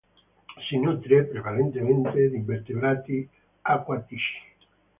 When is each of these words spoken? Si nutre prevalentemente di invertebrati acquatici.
Si 0.67 0.79
nutre 0.79 1.21
prevalentemente 1.27 2.27
di 2.27 2.37
invertebrati 2.37 3.29
acquatici. 3.61 4.33